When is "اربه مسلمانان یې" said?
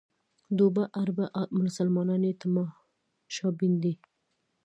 1.01-2.33